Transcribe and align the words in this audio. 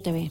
TV. 0.00 0.30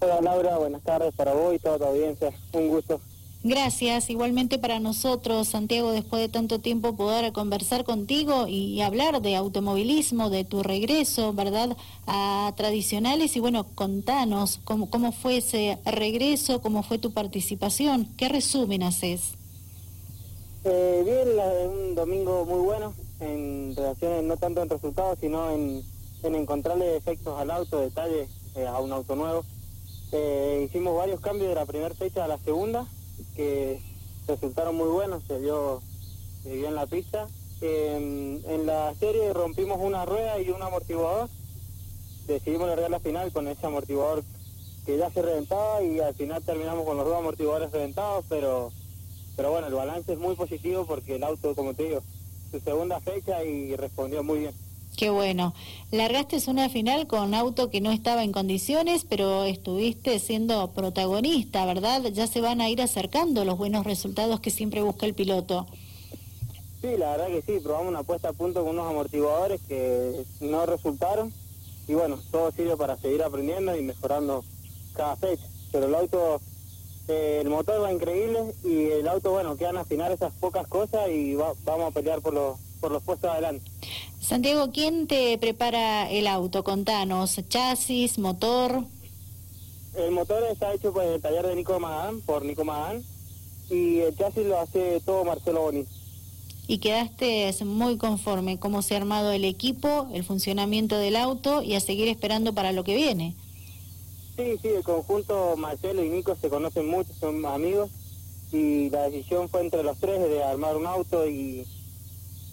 Hola 0.00 0.20
Laura, 0.20 0.58
buenas 0.58 0.82
tardes 0.82 1.14
para 1.14 1.32
vos 1.32 1.54
y 1.54 1.58
toda 1.58 1.78
tu 1.78 1.84
audiencia. 1.84 2.32
Un 2.52 2.68
gusto. 2.68 3.00
Gracias, 3.46 4.08
igualmente 4.08 4.58
para 4.58 4.80
nosotros, 4.80 5.48
Santiago, 5.48 5.92
después 5.92 6.22
de 6.22 6.30
tanto 6.30 6.60
tiempo 6.60 6.96
poder 6.96 7.30
conversar 7.34 7.84
contigo 7.84 8.46
y, 8.48 8.80
hablar 8.80 9.20
de 9.20 9.36
automovilismo, 9.36 10.30
de 10.30 10.44
tu 10.44 10.62
regreso, 10.62 11.34
¿verdad?, 11.34 11.76
a 12.06 12.54
tradicionales 12.56 13.36
y 13.36 13.40
bueno, 13.40 13.66
contanos 13.74 14.60
cómo, 14.64 14.88
cómo 14.88 15.12
fue 15.12 15.36
ese 15.36 15.78
regreso, 15.84 16.62
cómo 16.62 16.82
fue 16.82 16.96
tu 16.96 17.12
participación, 17.12 18.08
qué 18.16 18.30
resumen 18.30 18.82
haces. 18.82 19.34
Eh, 20.64 21.02
bien, 21.04 21.38
un 21.70 21.94
domingo 21.94 22.46
muy 22.46 22.60
bueno, 22.60 22.94
en 23.20 23.76
relación, 23.76 24.26
no 24.26 24.38
tanto 24.38 24.62
en 24.62 24.70
resultados, 24.70 25.18
sino 25.20 25.50
en, 25.50 25.82
en 26.22 26.34
encontrarle 26.34 26.96
efectos 26.96 27.38
al 27.38 27.50
auto, 27.50 27.78
detalles 27.78 28.30
eh, 28.54 28.66
a 28.66 28.78
un 28.80 28.92
auto 28.92 29.16
nuevo. 29.16 29.44
Eh, 30.12 30.66
hicimos 30.68 30.96
varios 30.96 31.20
cambios 31.20 31.48
de 31.48 31.54
la 31.54 31.66
primera 31.66 31.94
fecha 31.94 32.24
a 32.24 32.28
la 32.28 32.38
segunda, 32.38 32.86
que 33.34 33.80
resultaron 34.26 34.76
muy 34.76 34.88
buenos, 34.88 35.22
se 35.24 35.38
vio, 35.38 35.82
se 36.42 36.66
en 36.66 36.74
la 36.74 36.86
pista. 36.86 37.26
en 37.60 38.66
la 38.66 38.94
serie 39.00 39.32
rompimos 39.32 39.78
una 39.80 40.04
rueda 40.04 40.38
y 40.40 40.50
un 40.50 40.62
amortiguador. 40.62 41.28
Decidimos 42.26 42.68
largar 42.68 42.90
la 42.90 43.00
final 43.00 43.32
con 43.32 43.48
ese 43.48 43.66
amortiguador 43.66 44.22
que 44.84 44.98
ya 44.98 45.10
se 45.10 45.22
reventaba 45.22 45.82
y 45.82 46.00
al 46.00 46.14
final 46.14 46.42
terminamos 46.42 46.84
con 46.84 46.96
los 46.96 47.06
dos 47.06 47.18
amortiguadores 47.18 47.72
reventados, 47.72 48.24
pero, 48.28 48.70
pero 49.36 49.50
bueno, 49.50 49.66
el 49.68 49.74
balance 49.74 50.12
es 50.12 50.18
muy 50.18 50.34
positivo 50.36 50.84
porque 50.86 51.16
el 51.16 51.24
auto, 51.24 51.54
como 51.54 51.74
te 51.74 51.84
digo, 51.84 52.02
su 52.50 52.60
segunda 52.60 53.00
fecha 53.00 53.42
y 53.44 53.74
respondió 53.76 54.22
muy 54.22 54.40
bien. 54.40 54.63
Qué 54.96 55.10
bueno. 55.10 55.54
Largaste 55.90 56.38
una 56.48 56.68
final 56.68 57.06
con 57.08 57.34
auto 57.34 57.68
que 57.68 57.80
no 57.80 57.90
estaba 57.90 58.22
en 58.22 58.32
condiciones, 58.32 59.04
pero 59.04 59.44
estuviste 59.44 60.18
siendo 60.20 60.70
protagonista, 60.72 61.66
¿verdad? 61.66 62.02
Ya 62.12 62.26
se 62.28 62.40
van 62.40 62.60
a 62.60 62.68
ir 62.68 62.80
acercando 62.80 63.44
los 63.44 63.58
buenos 63.58 63.84
resultados 63.84 64.40
que 64.40 64.50
siempre 64.50 64.82
busca 64.82 65.06
el 65.06 65.14
piloto. 65.14 65.66
Sí, 66.80 66.96
la 66.96 67.12
verdad 67.12 67.26
que 67.26 67.42
sí, 67.42 67.60
probamos 67.62 67.88
una 67.88 68.02
puesta 68.02 68.28
a 68.28 68.32
punto 68.32 68.60
con 68.62 68.70
unos 68.70 68.88
amortiguadores 68.88 69.60
que 69.66 70.24
no 70.40 70.64
resultaron 70.66 71.32
y 71.88 71.94
bueno, 71.94 72.18
todo 72.30 72.52
sirve 72.52 72.76
para 72.76 72.96
seguir 72.96 73.22
aprendiendo 73.22 73.76
y 73.76 73.82
mejorando 73.82 74.44
cada 74.94 75.16
fecha. 75.16 75.46
Pero 75.72 75.86
el 75.86 75.94
auto, 75.94 76.40
eh, 77.08 77.40
el 77.42 77.50
motor 77.50 77.82
va 77.82 77.92
increíble 77.92 78.54
y 78.62 78.90
el 78.90 79.08
auto, 79.08 79.32
bueno, 79.32 79.56
quedan 79.56 79.76
afinar 79.76 80.12
esas 80.12 80.32
pocas 80.34 80.68
cosas 80.68 81.08
y 81.10 81.34
vamos 81.34 81.88
a 81.88 81.90
pelear 81.90 82.20
por 82.20 82.32
los, 82.32 82.58
por 82.80 82.92
los 82.92 83.02
puestos 83.02 83.30
adelante. 83.30 83.64
Santiago, 84.24 84.70
¿quién 84.72 85.06
te 85.06 85.36
prepara 85.36 86.10
el 86.10 86.26
auto? 86.26 86.64
Contanos, 86.64 87.38
chasis, 87.50 88.18
motor. 88.18 88.84
El 89.94 90.12
motor 90.12 90.42
está 90.50 90.72
hecho 90.72 90.94
por 90.94 91.04
el 91.04 91.20
taller 91.20 91.46
de 91.46 91.54
Nico 91.54 91.78
Magán, 91.78 92.22
por 92.22 92.42
Nico 92.42 92.64
Magán, 92.64 93.04
y 93.68 93.98
el 93.98 94.16
chasis 94.16 94.46
lo 94.46 94.58
hace 94.58 95.02
todo 95.04 95.26
Marcelo 95.26 95.60
Boni. 95.60 95.84
Y 96.66 96.78
quedaste 96.78 97.54
muy 97.66 97.98
conforme 97.98 98.58
cómo 98.58 98.80
se 98.80 98.94
ha 98.94 98.96
armado 98.96 99.30
el 99.30 99.44
equipo, 99.44 100.08
el 100.14 100.24
funcionamiento 100.24 100.96
del 100.96 101.16
auto 101.16 101.60
y 101.60 101.74
a 101.74 101.80
seguir 101.80 102.08
esperando 102.08 102.54
para 102.54 102.72
lo 102.72 102.82
que 102.82 102.96
viene. 102.96 103.34
Sí, 104.38 104.56
sí, 104.62 104.68
el 104.68 104.82
conjunto 104.82 105.54
Marcelo 105.58 106.02
y 106.02 106.08
Nico 106.08 106.34
se 106.40 106.48
conocen 106.48 106.88
mucho, 106.88 107.12
son 107.20 107.44
amigos 107.44 107.90
y 108.50 108.88
la 108.88 109.02
decisión 109.10 109.50
fue 109.50 109.60
entre 109.60 109.82
los 109.82 109.98
tres 109.98 110.18
de 110.18 110.42
armar 110.42 110.78
un 110.78 110.86
auto 110.86 111.28
y 111.28 111.66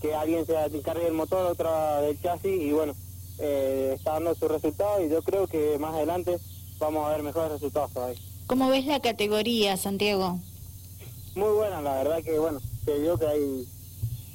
que 0.02 0.16
alguien 0.16 0.46
se 0.46 0.54
encargue 0.66 1.04
del 1.06 1.14
motor, 1.14 1.46
otra 1.46 2.02
del 2.02 2.20
chasis 2.22 2.62
y 2.62 2.72
bueno, 2.72 2.96
eh, 3.40 3.94
está 3.96 4.14
dando 4.14 4.36
su 4.36 4.48
resultado 4.48 5.06
y 5.06 5.10
yo 5.10 5.22
creo 5.22 5.48
que 5.48 5.78
más 5.80 5.94
adelante 5.94 6.38
vamos 6.80 7.06
a 7.06 7.12
ver 7.12 7.24
mejores 7.24 7.52
resultados 7.52 7.92
todavía. 7.92 8.20
¿Cómo 8.48 8.70
ves 8.70 8.86
la 8.86 9.00
categoría, 9.00 9.78
Santiago? 9.78 10.40
Muy 11.36 11.54
buena, 11.54 11.82
la 11.82 11.96
verdad 11.96 12.24
que 12.24 12.38
bueno, 12.40 12.60
se 12.84 13.00
vio 13.00 13.18
que 13.18 13.28
hay 13.28 13.68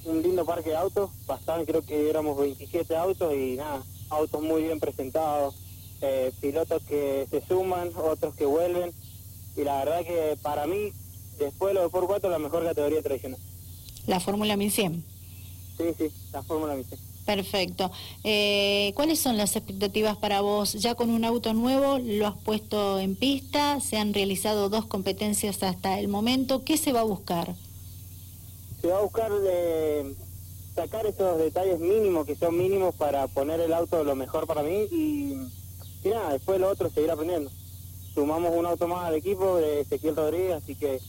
un 0.05 0.23
lindo 0.23 0.47
parque 0.47 0.71
de 0.71 0.77
autos, 0.77 1.11
bastante, 1.27 1.67
creo 1.67 1.83
que 1.83 2.09
éramos 2.09 2.39
27 2.39 2.97
autos 2.97 3.35
y 3.35 3.57
nada, 3.57 3.83
autos 4.09 4.43
muy 4.43 4.63
bien 4.63 4.79
presentados, 4.79 5.57
eh, 6.01 6.33
pilotos 6.41 6.83
que 6.85 7.27
se 7.29 7.45
suman, 7.47 7.91
otros 7.97 8.35
que 8.35 8.47
vuelven 8.47 8.93
y 9.57 9.65
la 9.65 9.85
verdad 9.85 10.05
que 10.05 10.39
para 10.43 10.67
mí, 10.67 10.93
después 11.39 11.75
de 11.75 11.81
los 11.81 11.91
por 11.91 12.07
4 12.07 12.31
la 12.31 12.39
mejor 12.39 12.65
categoría 12.65 13.03
tradicional. 13.03 13.41
La 14.07 14.21
Fórmula 14.21 14.57
1100. 14.57 15.16
Sí, 15.77 15.85
sí, 15.99 16.13
la 16.33 16.43
Fórmula 16.43 16.75
viste. 16.75 16.97
Perfecto. 17.27 17.91
Eh, 18.23 18.93
¿Cuáles 18.95 19.19
son 19.19 19.37
las 19.37 19.57
expectativas 19.57 20.17
para 20.17 20.41
vos? 20.41 20.75
Ya 20.75 20.95
con 20.95 21.11
un 21.11 21.25
auto 21.25 21.53
nuevo 21.55 21.99
lo 21.99 22.29
has 22.29 22.37
puesto 22.37 23.01
en 23.01 23.17
pista, 23.17 23.81
se 23.81 23.99
han 23.99 24.15
realizado 24.15 24.69
dos 24.69 24.87
competencias 24.87 25.63
hasta 25.65 25.99
el 25.99 26.07
momento. 26.07 26.63
¿Qué 26.65 26.77
se 26.77 26.93
va 26.93 27.01
a 27.01 27.05
buscar? 27.05 27.57
Se 28.81 28.87
va 28.89 28.99
a 28.99 29.03
buscar 29.03 29.33
de 29.33 30.15
sacar 30.77 31.05
esos 31.07 31.39
detalles 31.39 31.81
mínimos 31.81 32.27
que 32.27 32.37
son 32.37 32.57
mínimos 32.57 32.95
para 32.95 33.27
poner 33.27 33.61
el 33.61 33.73
auto 33.73 34.05
lo 34.05 34.15
mejor 34.15 34.47
para 34.47 34.63
mí 34.63 34.87
y, 34.93 35.35
y 36.05 36.09
nada, 36.09 36.33
después 36.35 36.61
lo 36.61 36.69
otro 36.69 36.91
seguir 36.91 37.11
aprendiendo. 37.11 37.51
Sumamos 38.15 38.55
un 38.55 38.67
auto 38.67 38.87
más 38.87 39.05
al 39.05 39.15
equipo 39.15 39.57
de 39.57 39.81
Ezequiel 39.81 40.15
Rodríguez, 40.15 40.63
así 40.63 40.77
que 40.77 41.01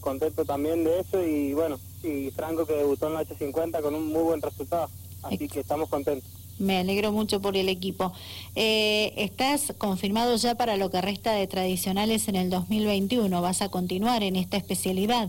contento 0.00 0.44
también 0.44 0.84
de 0.84 1.00
eso 1.00 1.22
y 1.24 1.52
bueno, 1.54 1.80
y 2.04 2.30
Franco 2.30 2.66
que 2.66 2.74
debutó 2.74 3.08
en 3.08 3.14
la 3.14 3.22
H50 3.22 3.80
con 3.80 3.94
un 3.94 4.12
muy 4.12 4.22
buen 4.22 4.42
resultado, 4.42 4.88
así 5.22 5.48
que 5.48 5.60
estamos 5.60 5.88
contentos. 5.88 6.30
Me 6.58 6.78
alegro 6.78 7.10
mucho 7.10 7.40
por 7.40 7.56
el 7.56 7.68
equipo. 7.68 8.12
Eh, 8.54 9.12
¿Estás 9.16 9.74
confirmado 9.76 10.36
ya 10.36 10.54
para 10.54 10.76
lo 10.76 10.90
que 10.90 11.00
resta 11.00 11.32
de 11.32 11.46
tradicionales 11.48 12.28
en 12.28 12.36
el 12.36 12.50
2021? 12.50 13.42
¿Vas 13.42 13.60
a 13.60 13.70
continuar 13.70 14.22
en 14.22 14.36
esta 14.36 14.56
especialidad? 14.56 15.28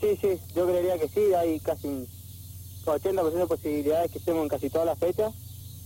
Sí, 0.00 0.08
sí, 0.20 0.28
yo 0.56 0.66
creería 0.66 0.98
que 0.98 1.08
sí, 1.08 1.34
hay 1.34 1.60
casi 1.60 1.86
un 1.86 2.06
80% 2.84 3.32
de 3.32 3.46
posibilidades 3.46 4.10
que 4.10 4.18
estemos 4.18 4.42
en 4.42 4.48
casi 4.48 4.70
todas 4.70 4.86
las 4.86 4.98
fechas, 4.98 5.32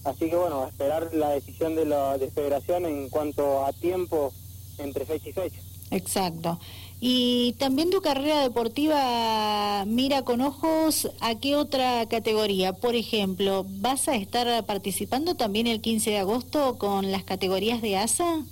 así 0.05 0.31
que 0.31 0.37
bueno, 0.37 0.63
a 0.63 0.69
esperar 0.69 1.11
la 1.15 1.31
decisión 1.31 1.75
de 1.75 1.85
la 1.85 2.17
de 2.19 2.31
federación 2.31 2.87
en 2.87 3.09
cuanto 3.09 3.65
a 3.65 3.73
tiempo 3.73 4.33
entre 4.79 5.05
fecha 5.05 5.29
y 5.29 5.33
fecha. 5.33 5.61
Exacto. 5.91 6.59
Y 7.05 7.55
también 7.55 7.91
tu 7.91 8.01
carrera 8.01 8.43
deportiva 8.43 9.85
mira 9.89 10.23
con 10.23 10.41
ojos 10.41 11.11
a 11.19 11.35
qué 11.35 11.57
otra 11.57 12.07
categoría. 12.07 12.75
Por 12.75 12.95
ejemplo, 12.95 13.67
¿vas 13.69 14.07
a 14.07 14.15
estar 14.15 14.65
participando 14.67 15.35
también 15.35 15.67
el 15.67 15.81
15 15.81 16.11
de 16.11 16.19
agosto 16.19 16.79
con 16.79 17.11
las 17.11 17.25
categorías 17.25 17.83
de 17.83 17.97
ASA? 17.97 18.45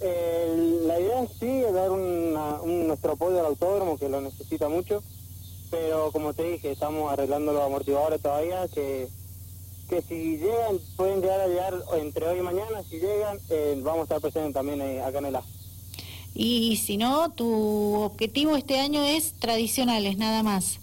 Eh, 0.00 0.82
la 0.86 1.00
idea 1.00 1.22
es 1.22 1.30
sí, 1.40 1.62
dar 1.72 1.90
un, 1.90 2.86
nuestro 2.86 3.12
apoyo 3.12 3.40
al 3.40 3.46
autódromo 3.46 3.96
que 3.96 4.10
lo 4.10 4.20
necesita 4.20 4.68
mucho, 4.68 5.02
pero 5.70 6.12
como 6.12 6.34
te 6.34 6.42
dije, 6.44 6.72
estamos 6.72 7.10
arreglando 7.10 7.54
los 7.54 7.62
amortiguadores 7.62 8.20
todavía, 8.20 8.68
que, 8.68 9.08
que 9.88 10.02
si 10.02 10.36
llegan, 10.36 10.78
pueden 10.98 11.22
llegar 11.22 11.40
a 11.40 11.48
llegar 11.48 11.74
entre 11.94 12.28
hoy 12.28 12.40
y 12.40 12.42
mañana, 12.42 12.82
si 12.82 12.98
llegan, 12.98 13.38
eh, 13.48 13.80
vamos 13.82 14.00
a 14.00 14.02
estar 14.02 14.20
presentes 14.20 14.52
también 14.52 14.82
eh, 14.82 15.00
acá 15.00 15.20
en 15.20 15.24
el 15.24 15.36
ASA. 15.36 15.56
Y 16.38 16.76
si 16.76 16.98
no, 16.98 17.30
tu 17.30 17.94
objetivo 17.94 18.56
este 18.56 18.78
año 18.78 19.02
es 19.02 19.32
tradicionales, 19.38 20.18
nada 20.18 20.42
más. 20.42 20.80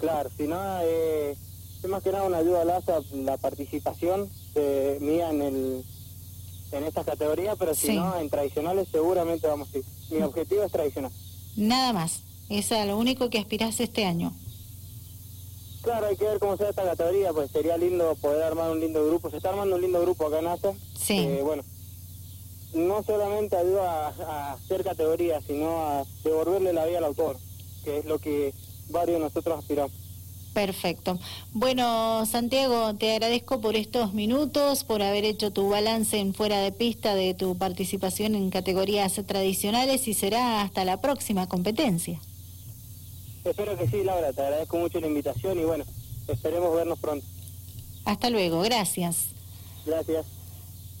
Claro, 0.00 0.30
si 0.36 0.48
no, 0.48 0.58
eh, 0.82 1.36
es 1.82 1.88
más 1.88 2.02
que 2.02 2.10
nada 2.10 2.24
una 2.24 2.38
ayuda 2.38 2.62
a 2.62 2.64
la, 2.64 2.82
la 3.12 3.36
participación 3.36 4.28
de, 4.52 4.98
mía 5.00 5.30
en 5.30 5.42
el 5.42 5.84
en 6.72 6.82
estas 6.82 7.06
categorías, 7.06 7.54
pero 7.56 7.72
si 7.72 7.94
no, 7.94 8.18
en 8.18 8.28
tradicionales 8.28 8.88
seguramente 8.90 9.46
vamos 9.46 9.68
a 9.72 9.78
ir. 9.78 9.84
Mi 10.10 10.22
objetivo 10.22 10.64
es 10.64 10.72
tradicional. 10.72 11.12
Nada 11.54 11.92
más, 11.92 12.22
es 12.48 12.70
lo 12.70 12.98
único 12.98 13.30
que 13.30 13.38
aspiras 13.38 13.78
este 13.78 14.04
año. 14.04 14.32
Claro, 15.82 16.06
hay 16.06 16.16
que 16.16 16.24
ver 16.24 16.40
cómo 16.40 16.56
sea 16.56 16.70
esta 16.70 16.82
categoría, 16.82 17.32
pues 17.32 17.48
sería 17.52 17.76
lindo 17.76 18.16
poder 18.16 18.42
armar 18.42 18.72
un 18.72 18.80
lindo 18.80 19.06
grupo. 19.06 19.30
Se 19.30 19.36
está 19.36 19.50
armando 19.50 19.76
un 19.76 19.82
lindo 19.82 20.00
grupo 20.00 20.26
acá 20.26 20.40
en 20.40 20.48
ASA. 20.48 20.72
Sí. 20.98 21.18
Eh, 21.18 21.42
bueno, 21.44 21.62
no 22.74 23.02
solamente 23.02 23.56
ayuda 23.56 24.08
a, 24.08 24.52
hacer 24.52 24.84
categorías, 24.84 25.44
sino 25.46 25.86
a 25.86 26.04
devolverle 26.22 26.72
la 26.72 26.86
vida 26.86 26.98
al 26.98 27.04
autor, 27.04 27.36
que 27.84 27.98
es 27.98 28.04
lo 28.04 28.18
que 28.18 28.52
varios 28.90 29.18
de 29.18 29.24
nosotros 29.24 29.58
aspiramos. 29.58 29.92
Perfecto. 30.52 31.18
Bueno, 31.52 32.24
Santiago, 32.26 32.94
te 32.94 33.12
agradezco 33.12 33.60
por 33.60 33.74
estos 33.74 34.14
minutos, 34.14 34.84
por 34.84 35.02
haber 35.02 35.24
hecho 35.24 35.50
tu 35.50 35.68
balance 35.68 36.18
en 36.18 36.32
fuera 36.32 36.60
de 36.60 36.70
pista 36.70 37.16
de 37.16 37.34
tu 37.34 37.58
participación 37.58 38.36
en 38.36 38.50
categorías 38.50 39.14
tradicionales 39.26 40.06
y 40.06 40.14
será 40.14 40.62
hasta 40.62 40.84
la 40.84 41.00
próxima 41.00 41.48
competencia. 41.48 42.20
Espero 43.44 43.76
que 43.76 43.88
sí, 43.88 44.04
Laura, 44.04 44.32
te 44.32 44.42
agradezco 44.42 44.78
mucho 44.78 45.00
la 45.00 45.08
invitación 45.08 45.58
y 45.58 45.64
bueno, 45.64 45.84
esperemos 46.28 46.74
vernos 46.74 47.00
pronto. 47.00 47.26
Hasta 48.04 48.30
luego, 48.30 48.60
gracias. 48.60 49.26
Gracias. 49.84 50.24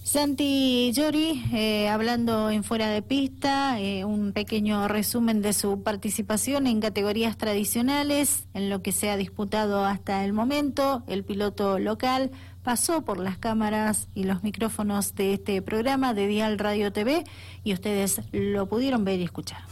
Santi 0.04 0.92
Llori, 0.92 1.42
eh, 1.54 1.88
hablando 1.88 2.50
en 2.50 2.62
fuera 2.62 2.88
de 2.88 3.00
pista, 3.00 3.80
eh, 3.80 4.04
un 4.04 4.32
pequeño 4.32 4.86
resumen 4.86 5.40
de 5.40 5.54
su 5.54 5.82
participación 5.82 6.66
en 6.66 6.82
categorías 6.82 7.38
tradicionales, 7.38 8.46
en 8.52 8.68
lo 8.68 8.82
que 8.82 8.92
se 8.92 9.08
ha 9.08 9.16
disputado 9.16 9.86
hasta 9.86 10.22
el 10.26 10.34
momento, 10.34 11.04
el 11.06 11.24
piloto 11.24 11.78
local 11.78 12.30
pasó 12.62 13.02
por 13.02 13.18
las 13.18 13.38
cámaras 13.38 14.08
y 14.14 14.24
los 14.24 14.42
micrófonos 14.42 15.14
de 15.14 15.32
este 15.32 15.62
programa 15.62 16.12
de 16.12 16.26
Dial 16.26 16.58
Radio 16.58 16.92
TV 16.92 17.24
y 17.64 17.72
ustedes 17.72 18.20
lo 18.30 18.68
pudieron 18.68 19.06
ver 19.06 19.20
y 19.20 19.24
escuchar. 19.24 19.62